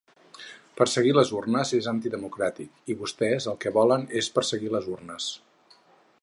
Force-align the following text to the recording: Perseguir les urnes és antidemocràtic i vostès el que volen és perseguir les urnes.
Perseguir 0.79 1.11
les 1.17 1.33
urnes 1.41 1.73
és 1.79 1.89
antidemocràtic 1.91 2.91
i 2.93 2.97
vostès 3.03 3.47
el 3.53 3.61
que 3.67 3.75
volen 3.77 4.07
és 4.23 4.31
perseguir 4.39 4.73
les 4.79 4.91
urnes. 4.97 5.29